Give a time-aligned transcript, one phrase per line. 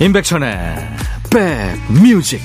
[0.00, 0.76] 임백천의
[1.28, 2.40] 백뮤직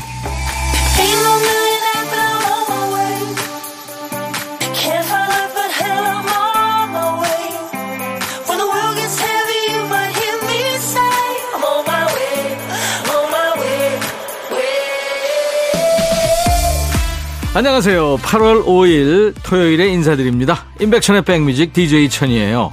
[17.56, 18.18] 안녕하세요.
[18.18, 20.66] 8월 5일 토요일에 인사드립니다.
[20.82, 22.72] 임백천의 백뮤직 DJ 천이에요.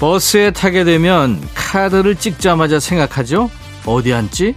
[0.00, 3.48] 버스에 타게 되면 카드를 찍자마자 생각하죠?
[3.88, 4.54] 어디 앉지?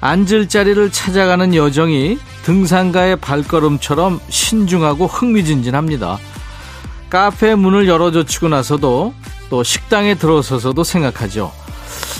[0.00, 6.18] 앉을 자리를 찾아가는 여정이 등산가의 발걸음처럼 신중하고 흥미진진합니다.
[7.08, 9.14] 카페 문을 열어젖히고 나서도
[9.48, 11.52] 또 식당에 들어서서도 생각하죠.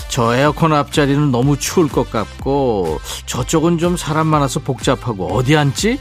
[0.09, 5.99] 저 에어컨 앞자리는 너무 추울 것 같고 저쪽은 좀 사람 많아서 복잡하고 어디 앉지?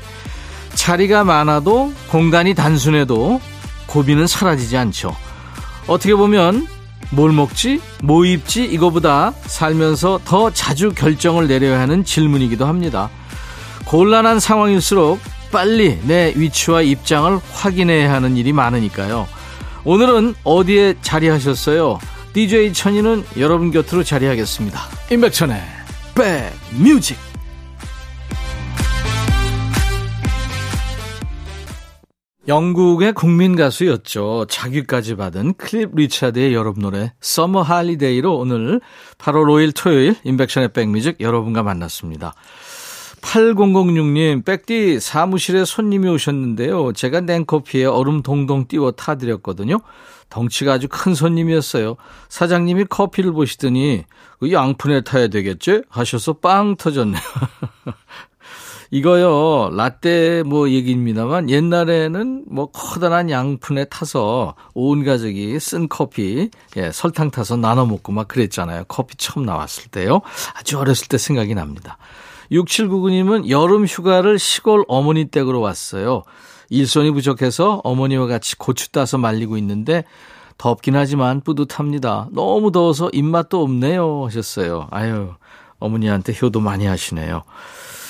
[0.75, 3.41] 자리가 많아도 공간이 단순해도
[3.87, 5.15] 고비는 사라지지 않죠.
[5.87, 6.67] 어떻게 보면
[7.11, 7.81] 뭘 먹지?
[8.03, 8.65] 뭐 입지?
[8.65, 13.11] 이거보다 살면서 더 자주 결정을 내려야 하는 질문이기도 합니다.
[13.87, 15.21] 곤란한 상황일수록
[15.53, 19.29] 빨리 내 위치와 입장을 확인해야 하는 일이 많으니까요.
[19.84, 21.99] 오늘은 어디에 자리하셨어요?
[22.33, 24.81] DJ 천이는 여러분 곁으로 자리하겠습니다.
[25.11, 25.62] 임백천의
[26.15, 27.17] 백뮤직
[32.49, 34.47] 영국의 국민 가수였죠.
[34.49, 38.81] 작위까지 받은 클리프 리차드의 여러분 노래 Summer Holiday로 오늘
[39.19, 42.35] 8월 5일 토요일 임백천의 백뮤직 여러분과 만났습니다.
[43.21, 46.93] 8006님, 백디 사무실에 손님이 오셨는데요.
[46.93, 49.81] 제가 냉커피에 얼음 동동 띄워 타드렸거든요.
[50.29, 51.97] 덩치가 아주 큰 손님이었어요.
[52.29, 54.05] 사장님이 커피를 보시더니
[54.39, 55.83] 그 양푼에 타야 되겠지?
[55.89, 57.21] 하셔서 빵 터졌네요.
[58.91, 67.31] 이거요, 라떼 뭐 얘기입니다만 옛날에는 뭐 커다란 양푼에 타서 온 가족이 쓴 커피, 예, 설탕
[67.31, 68.85] 타서 나눠 먹고 막 그랬잖아요.
[68.89, 70.21] 커피 처음 나왔을 때요.
[70.55, 71.99] 아주 어렸을 때 생각이 납니다.
[72.53, 76.23] 6799님은 여름 휴가를 시골 어머니 댁으로 왔어요.
[76.71, 80.05] 일손이 부족해서 어머니와 같이 고추 따서 말리고 있는데
[80.59, 82.29] 덥긴 하지만 뿌듯합니다.
[82.33, 84.25] 너무 더워서 입맛도 없네요.
[84.27, 84.89] 하셨어요.
[84.91, 85.35] 아유,
[85.79, 87.43] 어머니한테 효도 많이 하시네요.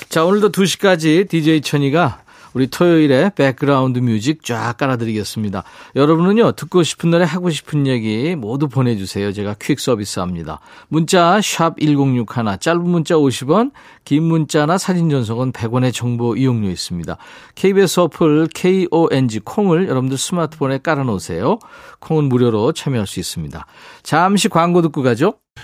[0.09, 2.21] 자, 오늘도 2시까지 DJ 천이가
[2.55, 5.62] 우리 토요일에 background music 쫙 깔아드리겠습니다.
[5.94, 9.33] 여러분은요, 듣고 싶은 노래, 하고 싶은 얘기 모두 보내주세요.
[9.33, 10.61] 제가 퀵 서비스 합니다.
[10.89, 13.72] 문자, 샵 1061, 짧은 문자 50원,
[14.05, 17.16] 긴 문자나 사진 전송은 100원의 정보 이용료 있습니다.
[17.56, 21.59] KBS 어플, KONG, 콩을 여러분들 스마트폰에 깔아놓으세요.
[21.99, 23.66] 콩은 무료로 참여할 수 있습니다.
[24.03, 25.34] 잠시 광고 듣고 가죠.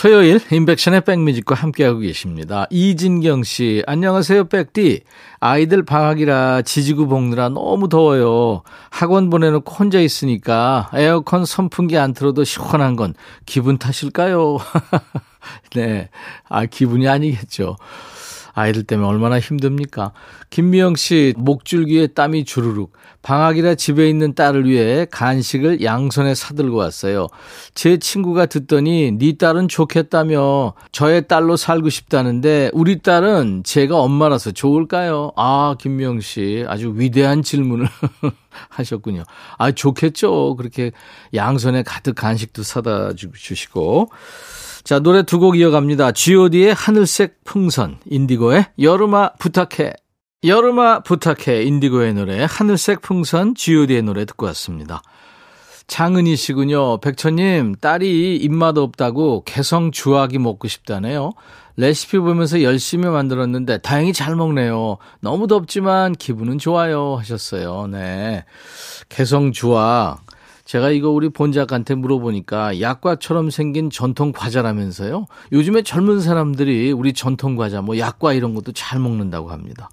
[0.00, 2.68] 토요일 인백션의 백뮤직과 함께하고 계십니다.
[2.70, 5.00] 이진경 씨, 안녕하세요, 백디.
[5.40, 8.62] 아이들 방학이라 지지고 볶느라 너무 더워요.
[8.90, 13.14] 학원 보내놓고 혼자 있으니까 에어컨 선풍기 안 틀어도 시원한 건
[13.44, 14.58] 기분 탓일까요?
[15.74, 16.10] 네.
[16.48, 17.76] 아, 기분이 아니겠죠.
[18.58, 20.12] 아이들 때문에 얼마나 힘듭니까?
[20.50, 22.92] 김미영 씨, 목줄기에 땀이 주르륵.
[23.22, 27.26] 방학이라 집에 있는 딸을 위해 간식을 양손에 사들고 왔어요.
[27.74, 35.32] 제 친구가 듣더니 네 딸은 좋겠다며 저의 딸로 살고 싶다는데 우리 딸은 제가 엄마라서 좋을까요?
[35.36, 37.86] 아, 김미영 씨, 아주 위대한 질문을
[38.70, 39.24] 하셨군요.
[39.58, 40.56] 아, 좋겠죠.
[40.56, 40.92] 그렇게
[41.34, 44.10] 양손에 가득 간식도 사다 주시고.
[44.88, 46.12] 자, 노래 두 곡 이어갑니다.
[46.12, 49.92] god의 하늘색 풍선, 인디고의 여름아 부탁해.
[50.44, 55.02] 여름아 부탁해, 인디고의 노래, 하늘색 풍선, god의 노래 듣고 왔습니다.
[55.88, 57.00] 장은희 씨군요.
[57.02, 61.32] 백천님, 딸이 입맛 없다고 개성 주악이 먹고 싶다네요.
[61.76, 64.96] 레시피 보면서 열심히 만들었는데 다행히 잘 먹네요.
[65.20, 67.88] 너무 덥지만 기분은 좋아요 하셨어요.
[67.88, 68.46] 네.
[69.10, 70.24] 개성 주악.
[70.68, 75.24] 제가 이거 우리 본 작가한테 물어보니까 약과처럼 생긴 전통 과자라면서요.
[75.50, 79.88] 요즘에 젊은 사람들이 우리 전통 과자, 뭐 약과 이런 것도 잘 먹는다고 합니다.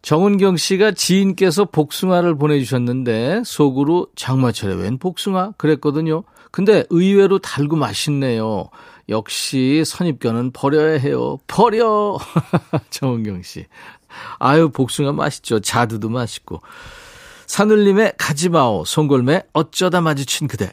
[0.00, 5.52] 정은경 씨가 지인께서 복숭아를 보내주셨는데 속으로 장마철에 웬 복숭아?
[5.58, 6.22] 그랬거든요.
[6.50, 8.70] 근데 의외로 달고 맛있네요.
[9.10, 11.36] 역시 선입견은 버려야 해요.
[11.46, 12.16] 버려!
[12.88, 13.66] 정은경 씨.
[14.38, 15.60] 아유, 복숭아 맛있죠.
[15.60, 16.62] 자두도 맛있고.
[17.48, 20.72] 산울림의 가지마오, 송골매 어쩌다 마주친 그대.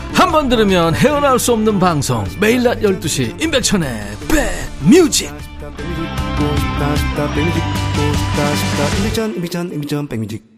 [0.21, 2.23] 한 번 들으면 헤어나올 수 없는 방송.
[2.39, 5.33] 매일 낮 12시 임백천의 백뮤직.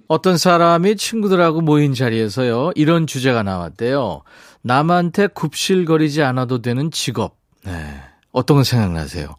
[0.10, 4.24] 어떤 사람이 친구들하고 모인 자리에서요 이런 주제가 나왔대요.
[4.63, 7.38] 남한테 굽실거리지 않아도 되는 직업.
[7.63, 7.71] 네.
[8.33, 9.38] 어떤 건 생각나세요?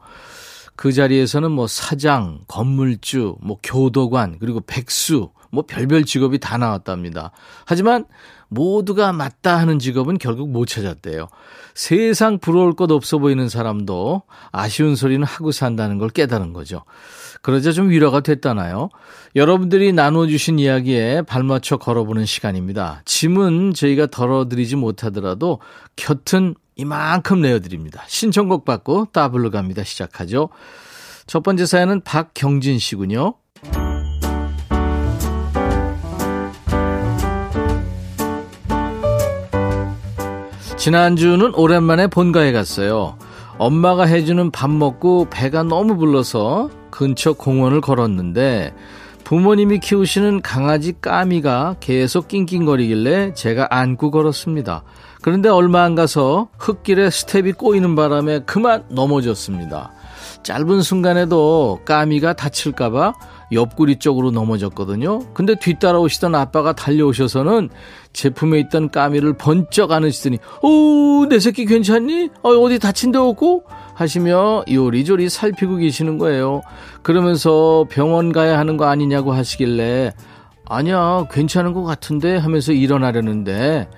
[0.75, 7.31] 그 자리에서는 뭐 사장, 건물주, 뭐 교도관, 그리고 백수, 뭐 별별 직업이 다 나왔답니다.
[7.67, 8.07] 하지만
[8.55, 11.29] 모두가 맞다 하는 직업은 결국 못 찾았대요.
[11.75, 14.23] 세상 부러울 것 없어 보이는 사람도
[14.53, 16.85] 아쉬운 소리는 하고 산다는 걸 깨달은 거죠.
[17.43, 18.89] 그러자 좀 위로가 됐다나요?
[19.37, 23.03] 여러분들이 나눠주신 이야기에 발맞춰 걸어보는 시간입니다.
[23.05, 25.61] 짐은 저희가 덜어드리지 못하더라도
[25.97, 28.03] 곁은 이만큼 내어드립니다.
[28.07, 29.85] 신청곡 받고 따블로 갑니다.
[29.85, 30.49] 시작하죠.
[31.27, 33.35] 첫 번째 사연은 박경진 씨군요.
[40.85, 43.17] 지난주는 오랜만에 본가에 갔어요.
[43.57, 48.75] 엄마가 해주는 밥 먹고 배가 너무 불러서 근처 공원을 걸었는데
[49.25, 54.83] 부모님이 키우시는 강아지 까미가 계속 낑낑거리길래 제가 안고 걸었습니다.
[55.23, 59.91] 그런데 얼마 안 가서 흙길에 스텝이 꼬이는 바람에 그만 넘어졌습니다.
[60.43, 63.15] 짧은 순간에도 까미가 다칠까봐
[63.53, 65.21] 옆구리 쪽으로 넘어졌거든요.
[65.35, 67.71] 근데 뒤따라오시던 아빠가 달려오셔서는
[68.13, 72.31] 제품에 있던 까미를 번쩍 안으시더니, 오, 내 새끼 괜찮니?
[72.43, 73.65] 어, 어디 다친 데 없고?
[73.95, 76.63] 하시며 요리조리 살피고 계시는 거예요.
[77.03, 80.13] 그러면서 병원 가야 하는 거 아니냐고 하시길래,
[80.67, 83.89] 아니야, 괜찮은 것 같은데 하면서 일어나려는데,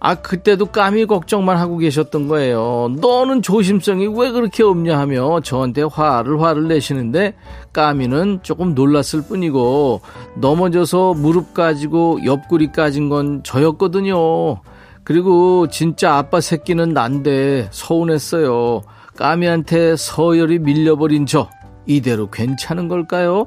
[0.00, 2.90] 아, 그때도 까미 걱정만 하고 계셨던 거예요.
[3.00, 7.34] 너는 조심성이 왜 그렇게 없냐 하며 저한테 화를 화를 내시는데
[7.72, 10.00] 까미는 조금 놀랐을 뿐이고
[10.36, 14.60] 넘어져서 무릎 까지고 옆구리 까진 건 저였거든요.
[15.02, 18.82] 그리고 진짜 아빠 새끼는 난데 서운했어요.
[19.16, 21.48] 까미한테 서열이 밀려버린 저
[21.86, 23.46] 이대로 괜찮은 걸까요?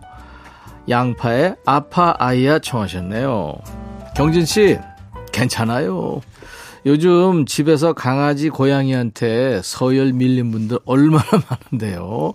[0.90, 3.54] 양파에 아파 아이야 청하셨네요.
[4.18, 4.78] 경진 씨
[5.32, 6.20] 괜찮아요.
[6.86, 11.26] 요즘 집에서 강아지 고양이한테 서열 밀린 분들 얼마나
[11.72, 12.34] 많은데요.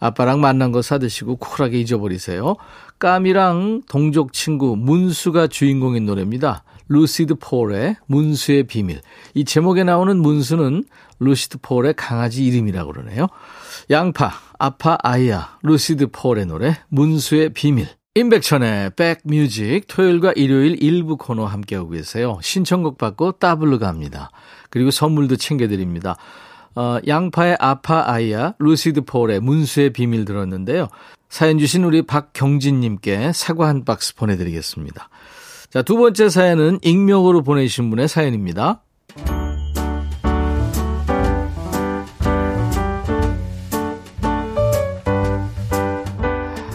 [0.00, 2.56] 아빠랑 맛난 거 사드시고 쿨하게 잊어버리세요.
[2.98, 6.62] 까미랑 동족 친구 문수가 주인공인 노래입니다.
[6.88, 9.00] 루시드 폴의 문수의 비밀.
[9.34, 10.84] 이 제목에 나오는 문수는
[11.18, 13.26] 루시드 폴의 강아지 이름이라고 그러네요.
[13.90, 17.88] 양파, 아파 아이야, 루시드 폴의 노래 문수의 비밀.
[18.18, 22.40] 임백천의 백뮤직 토요일과 일요일 일부 코너 함께하고 계세요.
[22.42, 24.32] 신청곡 받고 따블로 갑니다.
[24.70, 26.16] 그리고 선물도 챙겨드립니다.
[26.74, 30.88] 어, 양파의 아파 아이야 루시드 폴의 문수의 비밀 들었는데요.
[31.28, 35.08] 사연 주신 우리 박경진님께 사과 한 박스 보내드리겠습니다.
[35.70, 38.82] 자, 두 번째 사연은 익명으로 보내주신 분의 사연입니다.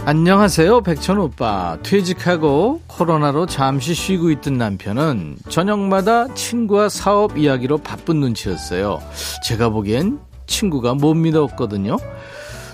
[0.06, 1.78] 안녕하세요, 백천 오빠.
[1.82, 9.02] 퇴직하고 코로나로 잠시 쉬고 있던 남편은 저녁마다 친구와 사업 이야기로 바쁜 눈치였어요.
[9.48, 11.96] 제가 보기엔 친구가 못 믿었거든요.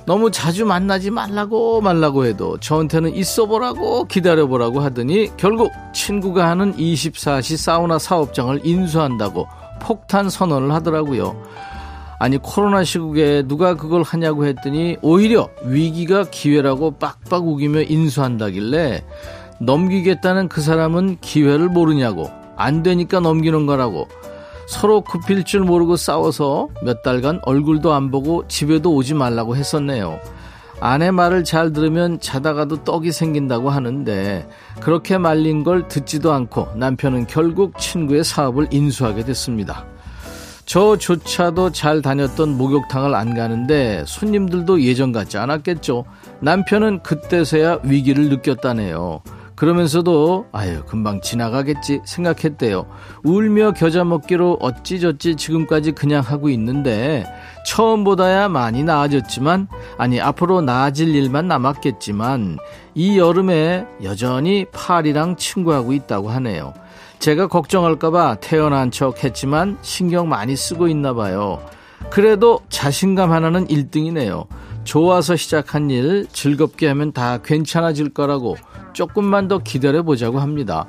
[0.07, 7.99] 너무 자주 만나지 말라고 말라고 해도 저한테는 있어보라고 기다려보라고 하더니 결국 친구가 하는 24시 사우나
[7.99, 9.47] 사업장을 인수한다고
[9.79, 11.39] 폭탄 선언을 하더라고요.
[12.19, 19.05] 아니 코로나 시국에 누가 그걸 하냐고 했더니 오히려 위기가 기회라고 빡빡 우기며 인수한다길래
[19.61, 24.09] 넘기겠다는 그 사람은 기회를 모르냐고 안 되니까 넘기는 거라고
[24.67, 30.19] 서로 굽힐 줄 모르고 싸워서 몇 달간 얼굴도 안 보고 집에도 오지 말라고 했었네요.
[30.81, 34.47] 아내 말을 잘 들으면 자다가도 떡이 생긴다고 하는데
[34.81, 39.85] 그렇게 말린 걸 듣지도 않고 남편은 결국 친구의 사업을 인수하게 됐습니다.
[40.69, 46.05] 저조차도 잘 다녔던 목욕탕을 안 가는데 손님들도 예전 같지 않았겠죠.
[46.41, 49.23] 남편은 그때서야 위기를 느꼈다네요.
[49.55, 52.85] 그러면서도 아유 금방 지나가겠지 생각했대요.
[53.23, 57.25] 울며 겨자 먹기로 어찌저찌 지금까지 그냥 하고 있는데
[57.65, 62.59] 처음보다야 많이 나아졌지만 아니 앞으로 나아질 일만 남았겠지만
[62.99, 66.73] 이 여름에 여전히 파리랑 친구하고 있다고 하네요.
[67.19, 71.65] 제가 걱정할까봐 태어난 척 했지만 신경 많이 쓰고 있나 봐요.
[72.09, 74.47] 그래도 자신감 하나는 1등이네요.
[74.83, 78.57] 좋아서 시작한 일 즐겁게 하면 다 괜찮아질 거라고
[78.91, 80.85] 조금만 더 기다려 보자고 합니다.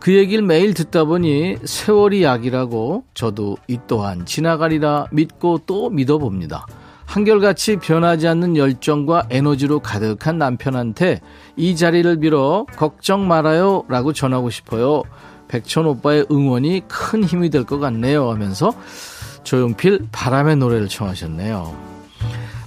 [0.00, 6.66] 그 얘기를 매일 듣다 보니 세월이 약이라고 저도 이 또한 지나가리라 믿고 또 믿어봅니다.
[7.06, 11.20] 한결같이 변하지 않는 열정과 에너지로 가득한 남편한테
[11.56, 15.02] 이 자리를 빌어 걱정 말아요 라고 전하고 싶어요.
[15.48, 18.72] 백천 오빠의 응원이 큰 힘이 될 것 같네요 하면서
[19.44, 21.74] 조용필 바람의 노래를 청하셨네요.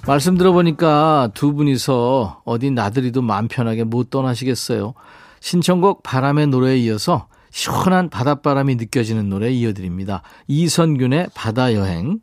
[0.07, 4.93] 말씀 들어보니까 두 분이서 어디 나들이도 마음 편하게 못 떠나시겠어요.
[5.41, 10.21] 신청곡 바람의 노래에 이어서 시원한 바닷바람이 느껴지는 노래 이어드립니다.
[10.47, 12.19] 이선균의 바다여행.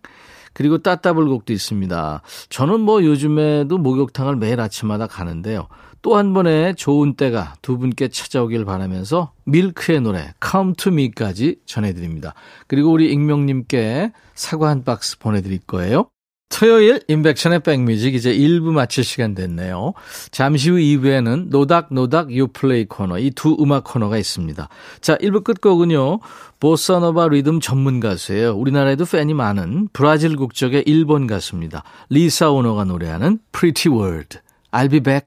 [0.56, 2.22] 그리고 따따블곡도 있습니다.
[2.48, 5.68] 저는 뭐 요즘에도 목욕탕을 매일 아침마다 가는데요.
[6.00, 12.32] 또 한 번의 좋은 때가 두 분께 찾아오길 바라면서 밀크의 노래 Come to Me까지 전해드립니다.
[12.68, 16.08] 그리고 우리 익명님께 사과 한 박스 보내드릴 거예요.
[16.48, 19.92] 토요일 임백천의 백뮤직 이제 1부 마칠 시간 됐네요.
[20.30, 24.68] 잠시 후 2부에는 노닥노닥 요플레이 코너 이 두 음악 코너가 있습니다.
[25.00, 26.20] 자 1부 끝곡은요.
[26.60, 28.54] 보사노바 리듬 전문 가수예요.
[28.54, 31.82] 우리나라에도 팬이 많은 브라질 국적의 일본 가수입니다.
[32.08, 34.38] 리사 오노가 노래하는 Pretty World.
[34.72, 35.26] I'll be back.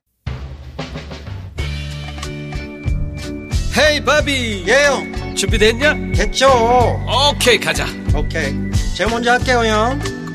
[3.77, 5.93] 헤이 바비 예영 준비됐냐?
[6.13, 6.47] 됐죠
[7.31, 7.85] 오케이 가자
[8.15, 8.53] 오케이
[8.95, 9.99] 제가 먼저 할게요 형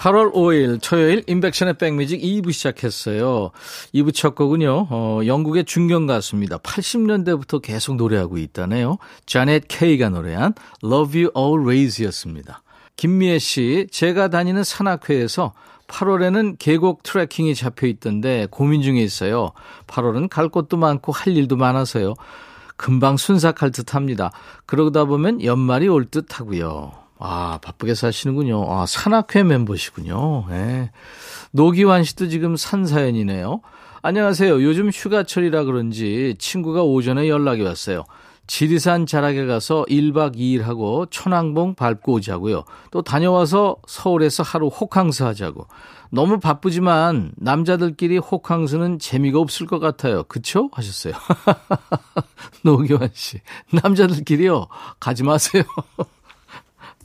[0.00, 3.50] 8월 5일 토요일 인백션의 백뮤직 2부 시작했어요.
[3.94, 4.86] 2부 첫 곡은요.
[4.88, 6.56] 어, 영국의 중견 가수입니다.
[6.56, 8.96] 80년대부터 계속 노래하고 있다네요.
[9.26, 12.62] 자넷 케이가 노래한 Love You Always였습니다.
[12.96, 15.52] 김미애 씨, 제가 다니는 산악회에서
[15.88, 19.50] 8월에는 계곡 트레킹이 잡혀 있던데 고민 중에 있어요.
[19.86, 22.14] 8월은 갈 곳도 많고 할 일도 많아서요.
[22.78, 24.32] 금방 순삭할 듯 합니다.
[24.64, 27.09] 그러다 보면 연말이 올 듯 하고요.
[27.20, 28.64] 아, 바쁘게 사시는군요.
[28.72, 30.46] 아, 산악회 멤버시군요.
[30.48, 30.90] 네.
[31.52, 33.60] 노기환 씨도 지금 산 사연이네요.
[34.02, 34.62] 안녕하세요.
[34.62, 38.04] 요즘 휴가철이라 그런지 친구가 오전에 연락이 왔어요.
[38.46, 42.64] 지리산 자락에 가서 1박 2일 하고 천왕봉 밟고 오자고요.
[42.90, 45.66] 또 다녀와서 서울에서 하루 호캉스 하자고.
[46.10, 50.24] 너무 바쁘지만 남자들끼리 호캉스는 재미가 없을 것 같아요.
[50.24, 50.70] 그쵸?
[50.72, 51.12] 하셨어요.
[52.64, 53.40] 노기환 씨.
[53.72, 54.66] 남자들끼리요.
[54.98, 55.62] 가지 마세요.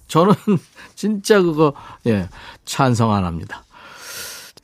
[0.07, 0.33] 저는
[0.95, 1.73] 진짜 그거,
[2.07, 2.29] 예,
[2.65, 3.63] 찬성 안 합니다.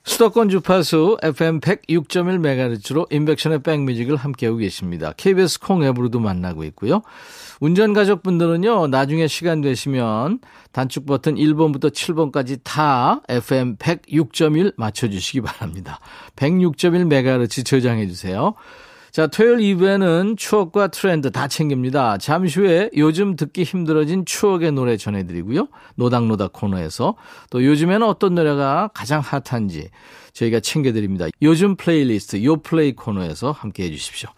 [0.04, 5.14] 수도권 주파수 FM 106.1MHz로 인백션의 백뮤직을 함께하고 계십니다.
[5.16, 7.02] KBS 콩 앱으로도 만나고 있고요.
[7.60, 10.40] 운전가족분들은요, 나중에 시간 되시면
[10.72, 16.00] 단축 버튼 1번부터 7번까지 다 FM 106.1 맞춰주시기 바랍니다.
[16.36, 18.56] 106.1MHz 저장해 주세요.
[19.12, 22.18] 자, 토요일 2부에는 추억과 트렌드 다 챙깁니다.
[22.18, 25.68] 잠시 후에 요즘 듣기 힘들어진 추억의 노래 전해드리고요.
[25.96, 27.16] 노닥노닥 코너에서
[27.50, 29.90] 또 요즘에는 어떤 노래가 가장 핫한지
[30.32, 31.28] 저희가 챙겨드립니다.
[31.42, 34.30] 요즘 플레이리스트 요플레이 코너에서 함께 해주십시오.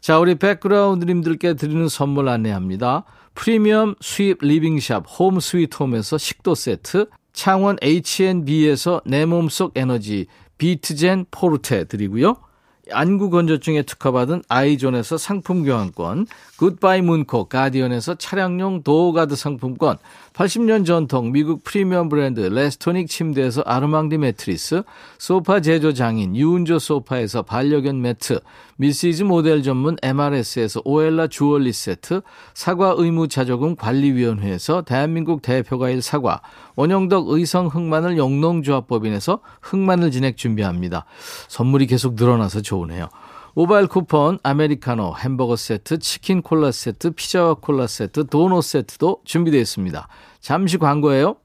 [0.00, 3.04] 자, 우리 백그라운드님들께 드리는 선물 안내합니다.
[3.34, 11.26] 프리미엄 수입 living shop 홈 스위트 홈에서 식도 세트, 창원 H&B에서 내 몸속 에너지 비트젠
[11.30, 12.45] 포르테 드리고요.
[12.92, 16.26] 안구 건조증에 특허받은 아이존에서 상품 교환권,
[16.58, 19.98] 굿바이 문콕 가디언에서 차량용 door guard 상품권,
[20.34, 24.82] 80년 전통 미국 프리미엄 브랜드 레스토닉 침대에서 아르망디 매트리스,
[25.18, 28.40] 소파 제조 장인 유운조 소파에서 반려견 매트,
[28.76, 32.20] 미시즈 모델 전문 MRS에서 오엘라 주얼리 세트,
[32.54, 36.40] 사과 의무 자조금 관리위원회에서 대한민국 대표 과일 사과,
[36.76, 41.06] 원영덕 의성 흑마늘 영농조합법인에서 흑마늘 진액 준비합니다.
[41.48, 43.08] 선물이 계속 늘어나서 좋으네요.
[43.54, 50.08] 모바일 쿠폰, 아메리카노, 햄버거 세트, 치킨 콜라 세트, 피자와 콜라 세트, 도넛 세트도 준비되어 있습니다.
[50.40, 51.36] 잠시 광고예요.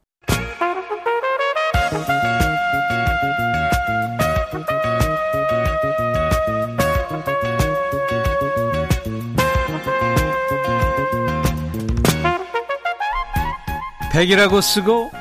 [14.12, 15.21] 100이라고 쓰고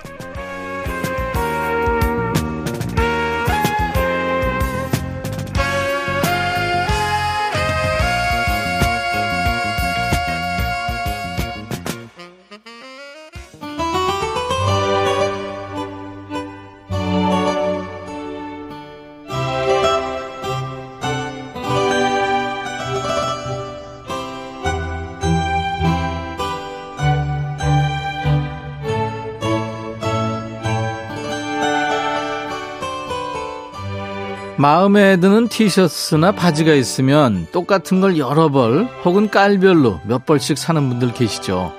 [34.61, 41.15] 마음에 드는 티셔츠나 바지가 있으면 똑같은 걸 여러 벌 혹은 깔별로 몇 벌씩 사는 분들
[41.15, 41.73] 계시죠.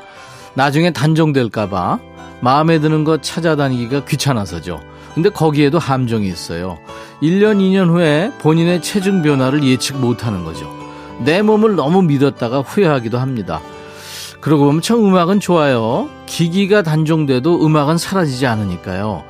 [0.54, 2.00] 나중에 단종될까봐
[2.40, 4.80] 마음에 드는 것 찾아다니기가 귀찮아서죠.
[5.14, 6.80] 근데 거기에도 함정이 있어요.
[7.22, 10.68] 1년, 2년 후에 본인의 체중 변화를 예측 못하는 거죠.
[11.20, 13.60] 내 몸을 너무 믿었다가 후회하기도 합니다.
[14.40, 16.08] 그러고 보면 참 음악은 좋아요.
[16.26, 19.22] 기기가 단종돼도 음악은 사라지지 않으니까요.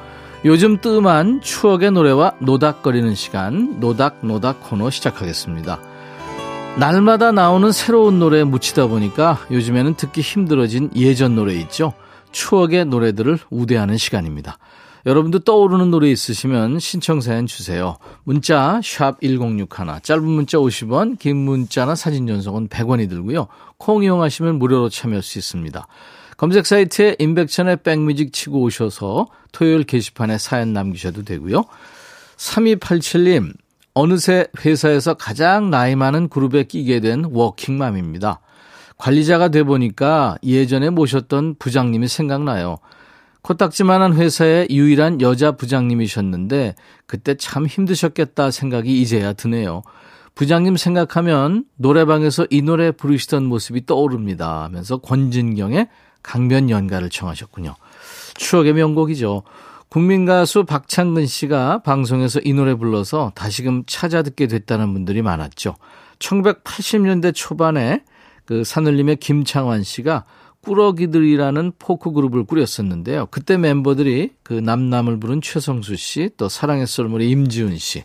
[0.44, 5.78] 요즘 뜸한 추억의 노래와 노닥거리는 시간 노닥노닥 코너 시작하겠습니다.
[6.78, 11.92] 날마다 나오는 새로운 노래에 묻히다 보니까 요즘에는 듣기 힘들어진 예전 노래 있죠.
[12.32, 14.58] 추억의 노래들을 우대하는 시간입니다.
[15.06, 17.98] 여러분도 떠오르는 노래 있으시면 신청사연 주세요.
[18.24, 19.68] 문자 1061,
[20.02, 23.46] 짧은 문자 50원, 긴 문자나 사진 전송은 100원이 들고요.
[23.76, 25.86] 콩 이용하시면 무료로 참여할 수 있습니다.
[26.42, 31.66] 검색 사이트에 인백천의 백뮤직 치고 오셔서 토요일 게시판에 사연 남기셔도 되고요.
[32.36, 33.52] 3287님,
[33.94, 38.40] 어느새 회사에서 가장 나이 많은 그룹에 끼게 된 워킹맘입니다.
[38.98, 42.78] 관리자가 돼 보니까 예전에 모셨던 부장님이 생각나요.
[43.42, 46.74] 코딱지만한 회사의 유일한 여자 부장님이셨는데
[47.06, 49.84] 그때 참 힘드셨겠다 생각이 이제야 드네요.
[50.34, 55.86] 부장님 생각하면 노래방에서 이 노래 부르시던 모습이 떠오릅니다 하면서 권진경의
[56.22, 57.74] 강변 연가를 청하셨군요.
[58.34, 59.42] 추억의 명곡이죠.
[59.88, 65.74] 국민 가수 박창근 씨가 방송에서 이 노래 불러서 다시금 찾아 듣게 됐다는 분들이 많았죠.
[66.18, 68.02] 1980년대 초반에
[68.46, 70.24] 그 산울림의 김창완 씨가
[70.62, 73.26] 꾸러기들이라는 포크 그룹을 꾸렸었는데요.
[73.30, 78.04] 그때 멤버들이 그 남남을 부른 최성수 씨, 또 사랑의 썰물의 임지훈 씨,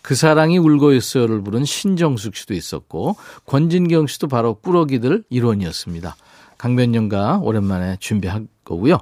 [0.00, 3.16] 그 사랑이 울고 있어요를 부른 신정숙 씨도 있었고
[3.46, 6.16] 권진경 씨도 바로 꾸러기들 일원이었습니다.
[6.58, 8.98] 강변연가 오랜만에 준비할 거고요.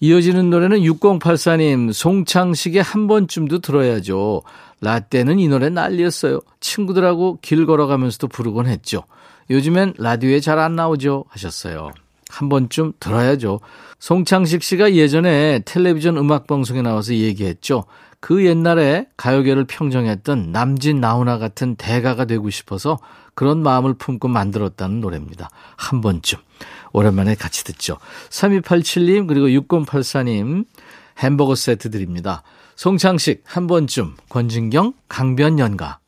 [0.00, 4.42] 이어지는 노래는 6084님, 송창식의 한 번쯤도 들어야죠.
[4.80, 6.40] 라떼는 이 노래 난리였어요.
[6.60, 9.04] 친구들하고 길 걸어가면서도 부르곤 했죠.
[9.50, 11.24] 요즘엔 라디오에 잘 안 나오죠.
[11.28, 11.90] 하셨어요.
[12.34, 13.60] 한 번쯤 들어야죠.
[14.00, 17.84] 송창식 씨가 예전에 텔레비전 음악방송에 나와서 얘기했죠.
[18.20, 22.98] 그 옛날에 가요계를 평정했던 남진 나훈아 같은 대가가 되고 싶어서
[23.34, 25.50] 그런 마음을 품고 만들었다는 노래입니다.
[25.76, 26.38] 한 번쯤.
[26.92, 27.98] 오랜만에 같이 듣죠.
[28.30, 30.64] 3287님 그리고 6084님
[31.18, 32.42] 햄버거 세트 드립니다.
[32.76, 35.98] 송창식 한 번쯤 권진경 강변연가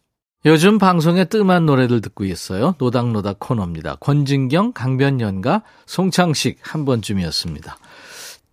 [0.44, 2.74] 요즘 방송에 뜸한 노래들 듣고 있어요.
[2.78, 3.96] 노닥노닥 코너입니다.
[3.96, 7.76] 권진경 강변연가 송창식 한 번쯤이었습니다.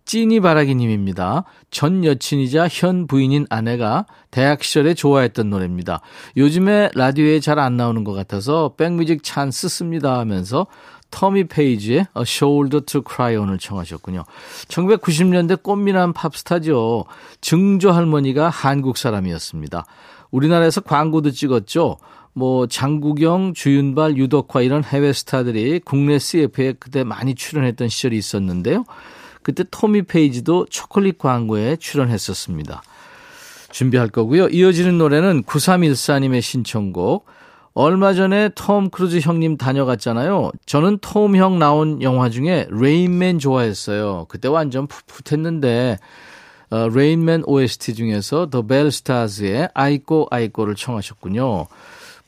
[0.04, 1.44] 찐이 바라기님입니다.
[1.70, 6.00] 전 여친이자 현 부인인 아내가 대학 시절에 좋아했던 노래입니다.
[6.36, 10.66] 요즘에 라디오에 잘 안 나오는 것 같아서 백뮤직 찬스 씁니다 하면서
[11.10, 14.24] 토미 페이지의 A Shoulder to Cry On을 청하셨군요.
[14.66, 17.04] 1990년대 꽃미남 팝스타죠.
[17.40, 19.86] 증조 할머니가 한국 사람이었습니다.
[20.34, 21.96] 우리나라에서 광고도 찍었죠.
[22.32, 28.84] 뭐 장국영, 주윤발, 유덕화 이런 해외 스타들이 국내 CF에 그때 많이 출연했던 시절이 있었는데요.
[29.42, 32.82] 그때 토미 페이지도 초콜릿 광고에 출연했었습니다.
[33.70, 34.48] 준비할 거고요.
[34.48, 37.26] 이어지는 노래는 9314님의 신청곡.
[37.74, 40.50] 얼마 전에 톰 크루즈 형님 다녀갔잖아요.
[40.66, 44.26] 저는 톰 형 나온 영화 중에 레인맨 좋아했어요.
[44.28, 45.98] 그때 완전 풋풋했는데
[46.74, 51.68] 어, 레인맨 OST 중에서 The Belle Stars의 Iko Iko를 청하셨군요.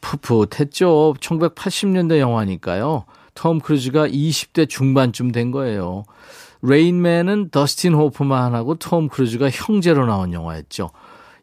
[0.00, 1.14] 풋풋했죠.
[1.18, 3.06] 1980년대 영화니까요.
[3.34, 6.04] 톰 크루즈가 20대 중반쯤 된 거예요.
[6.62, 10.90] 레인맨은 더스틴 호프만하고 톰 크루즈가 형제로 나온 영화였죠.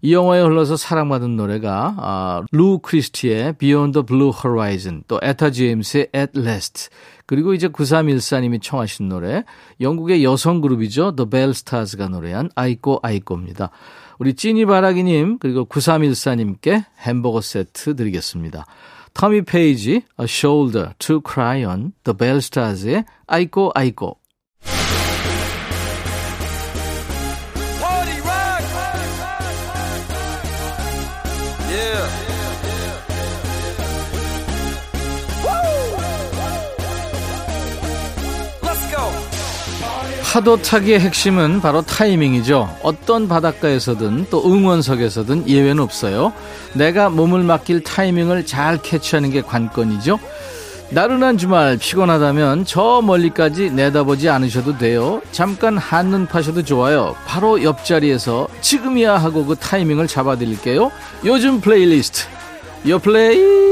[0.01, 6.07] 이 영화에 흘러서 사랑받은 노래가 아, 루 크리스티의 Beyond the Blue Horizon, 또 에타 제임스의
[6.15, 6.89] At Last,
[7.33, 9.43] 그리고 이제 9314님이 청하신 노래,
[9.81, 11.15] 영국의 여성 그룹이죠.
[11.15, 13.71] The Belle Stars가 노래한 Iko Iko입니다.
[14.19, 18.67] 우리 찐이바라기님 그리고 9314님께 햄버거 세트 드리겠습니다.
[19.15, 24.15] 토미 페이지, A Shoulder to Cry on, The Belle Stars의 Iko Iko.
[40.33, 42.77] 파도 타기의 핵심은 바로 타이밍이죠.
[42.81, 46.33] 어떤 바닷가에서든 또 응원석에서든 예외는 없어요.
[46.73, 50.17] 내가 몸을 맡길 타이밍을 잘 캐치하는 게 관건이죠.
[50.89, 55.21] 나른한 주말 피곤하다면 저 멀리까지 내다보지 않으셔도 돼요.
[55.31, 57.15] 잠깐 한눈 파셔도 좋아요.
[57.27, 60.91] 바로 옆자리에서 지금이야 하고 그 타이밍을 잡아드릴게요.
[61.25, 62.23] 요즘 플레이리스트.
[62.87, 63.62] 요 플레이.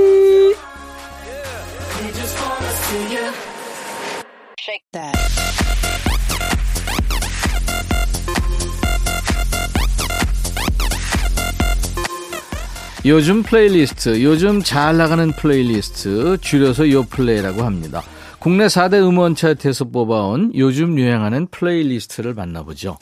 [13.04, 18.04] 요즘 플레이리스트, 요즘 잘 나가는 플레이리스트, 줄여서 요플레이라고 합니다.
[18.38, 23.00] 국내 4대 음원 차트에서 뽑아온 요즘 유행하는 플레이리스트를 만나보죠.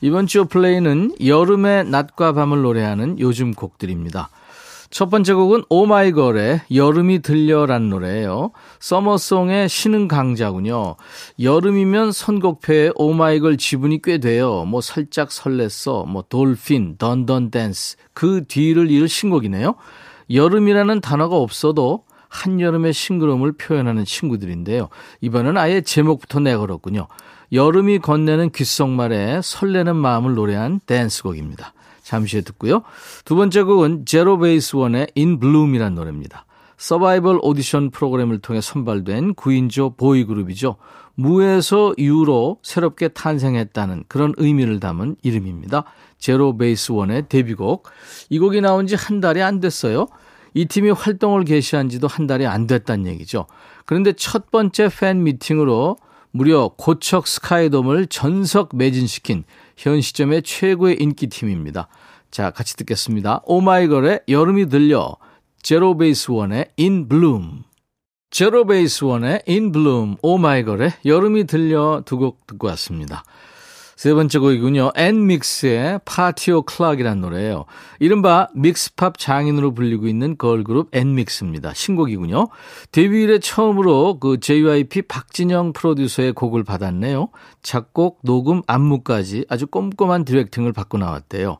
[0.00, 4.30] 이번 주 요플레이는 여름의 낮과 밤을 노래하는 요즘 곡들입니다.
[4.92, 8.50] 첫 번째 곡은 오마이걸의 여름이 들려란 노래예요.
[8.78, 10.96] summer song의 신흥 강자군요.
[11.40, 14.66] 여름이면 선곡표에 오마이걸 지분이 꽤 돼요.
[14.66, 19.76] 뭐 살짝 설렜어, 뭐 Dolphin, Dun Dun Dance 그 뒤를 이을 신곡이네요.
[20.30, 24.90] 여름이라는 단어가 없어도 한여름의 싱그러움을 표현하는 친구들인데요.
[25.22, 27.08] 이번엔 아예 제목부터 내걸었군요.
[27.50, 31.72] 여름이 건네는 귓속말에 설레는 마음을 노래한 댄스곡입니다.
[32.12, 32.82] 잠시 후에 듣고요.
[33.24, 36.44] 두 번째 곡은 제로 베이스 원의 In Bloom이라는 노래입니다.
[36.76, 40.76] 서바이벌 오디션 프로그램을 통해 선발된 9인조 보이그룹이죠.
[41.14, 45.84] 무에서 유로 새롭게 탄생했다는 그런 의미를 담은 이름입니다.
[46.18, 47.88] 제로 베이스 원의 데뷔곡.
[48.28, 50.06] 이 곡이 나온 지 한 달이 안 됐어요.
[50.52, 53.46] 이 팀이 활동을 개시한 지도 한 달이 안 됐다는 얘기죠.
[53.86, 55.96] 그런데 첫 번째 팬 미팅으로
[56.32, 59.44] 무려 고척 스카이돔을 전석 매진시킨
[59.76, 61.88] 현 시점의 최고의 인기팀입니다.
[62.30, 63.42] 자, 같이 듣겠습니다.
[63.44, 65.16] 오마이걸의 여름이 들려,
[65.62, 67.64] 제로베이스 원의 In Bloom.
[68.30, 73.24] 제로베이스 원의 In Bloom, 오마이걸의 여름이 들려 두 곡 듣고 왔습니다.
[74.02, 74.90] 세 번째 곡이군요.
[74.96, 77.66] 엔믹스의 Party O'Clock이라는 노래예요.
[78.00, 81.72] 이른바 mix pop 장인으로 불리고 있는 걸그룹 엔믹스입니다.
[81.72, 82.48] 신곡이군요.
[82.90, 87.28] 데뷔 이래 처음으로 그 JYP 박진영 프로듀서의 곡을 받았네요.
[87.62, 91.58] 작곡, 녹음, 안무까지 아주 꼼꼼한 directing을 받고 나왔대요.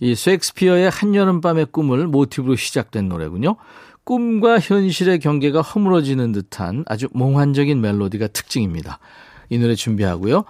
[0.00, 3.56] 이 셰익스피어의 한여름밤의 꿈을 모티브로 시작된 노래군요.
[4.04, 8.98] 꿈과 현실의 경계가 허물어지는 듯한 아주 몽환적인 멜로디가 특징입니다.
[9.52, 10.44] 이 노래 준비하고요.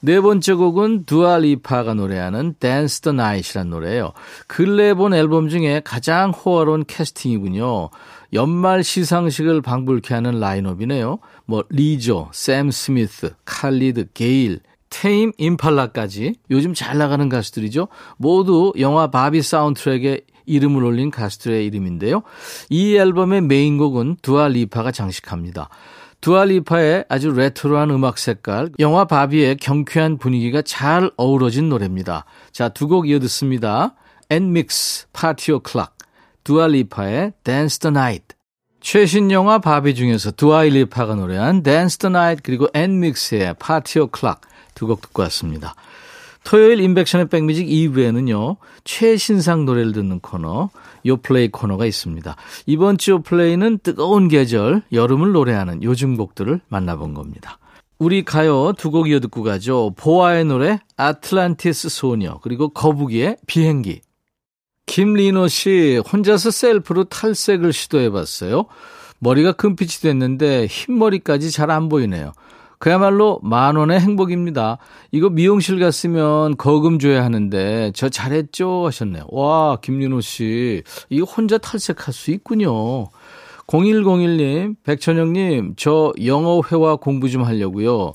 [0.00, 4.12] 네 번째 곡은 두아 리파가 노래하는 Dance the Night이란 노래예요.
[4.46, 7.90] 근래에 본 앨범 중에 가장 호화로운 캐스팅이군요.
[8.32, 11.18] 연말 시상식을 방불케 하는 라인업이네요.
[11.46, 17.88] 뭐 리조, 샘 스미스, 칼리드, 게일, 테임 임팔라까지 요즘 잘 나가는 가수들이죠.
[18.18, 22.22] 모두 영화 바비 사운드트랙에 이름을 올린 가수들의 이름인데요.
[22.70, 25.68] 이 앨범의 메인곡은 두아 리파가 장식합니다.
[26.24, 32.24] 두아 리파의 아주 레트로한 음악 색깔, 영화 바비의 경쾌한 분위기가 잘 어우러진 노래입니다.
[32.50, 33.94] 자, 두 곡 이어 듣습니다.
[34.30, 35.98] 엔믹스, Party O'Clock,
[36.42, 38.36] 두아 리파의 Dance the Night.
[38.80, 44.40] 최신 영화 바비 중에서 두아 리파가 노래한 Dance the Night 그리고 엔믹스의 Party O'Clock
[44.74, 45.74] 두 곡 듣고 왔습니다.
[46.42, 50.70] 토요일 인백션의 백뮤직 2부에는요, 최신상 노래를 듣는 코너,
[51.06, 52.36] 요플레이 코너가 있습니다.
[52.66, 57.58] 이번 주 요플레이는 뜨거운 계절, 여름을 노래하는 요즘 곡들을 만나본 겁니다.
[57.98, 59.92] 우리 가요 두 곡 이어 듣고 가죠.
[59.96, 64.00] 보아의 노래, 아틀란티스 소녀, 그리고 거북이의 비행기.
[64.86, 68.66] 김리노 씨, 혼자서 셀프로 탈색을 시도해 봤어요.
[69.20, 72.32] 머리가 금빛이 됐는데 흰머리까지 잘 안 보이네요.
[72.84, 74.76] 그야말로 만 원의 행복입니다.
[75.10, 79.24] 이거 미용실 갔으면 거금 줘야 하는데 저 잘했죠 하셨네요.
[79.30, 83.06] 와 김윤호 씨 이거 혼자 탈색할 수 있군요.
[83.68, 88.12] 0101님 백천영님 저 영어 회화 공부 좀 하려고요.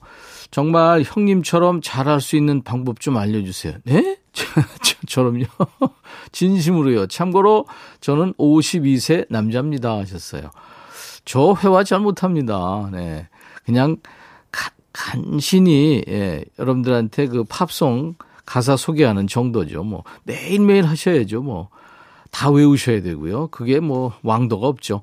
[0.51, 3.73] 정말 형님처럼 잘할 수 있는 방법 좀 알려주세요.
[3.86, 4.19] 네?
[5.10, 5.45] 저럼요.
[6.32, 7.08] 진심으로요.
[7.08, 7.65] 참고로
[8.01, 10.51] 저는 52세 남자입니다 하셨어요.
[11.25, 12.88] 저 회화 잘 못합니다.
[12.91, 13.27] 네.
[13.65, 13.97] 그냥
[14.99, 19.83] 간신히 예, 여러분들한테 그 팝송 가사 소개하는 정도죠.
[19.83, 21.41] 뭐 매일매일 하셔야죠.
[21.41, 21.69] 뭐
[22.31, 23.47] 다 외우셔야 되고요.
[23.47, 25.01] 그게 뭐 왕도가 없죠.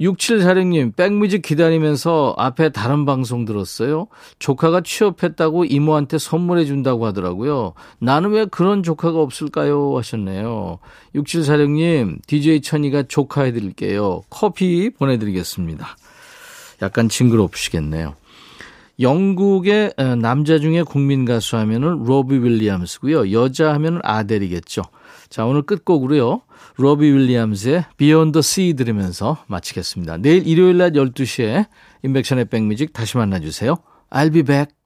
[0.00, 4.06] 6746님, 백뮤직 기다리면서 앞에 다른 방송 들었어요.
[4.38, 7.74] 조카가 취업했다고 이모한테 선물해 준다고 하더라고요.
[7.98, 9.98] 나는 왜 그런 조카가 없을까요?
[9.98, 10.78] 하셨네요.
[11.14, 14.22] 6746님, DJ 천이가 조카해 드릴게요.
[14.30, 15.96] 커피 보내드리겠습니다.
[16.80, 18.14] 약간 징그럽으시겠네요.
[19.00, 23.32] 영국의 남자 중에 국민 가수 하면은 로비 윌리엄스고요.
[23.32, 24.82] 여자 하면은 아델이겠죠.
[25.28, 26.42] 자, 오늘 끝곡으로요.
[26.76, 30.18] 로비 윌리엄스의 Beyond the Sea 들으면서 마치겠습니다.
[30.18, 31.66] 내일 일요일 낮 12시에
[32.02, 33.76] 인백션의 백뮤직 다시 만나 주세요.
[34.10, 34.79] I'll be back.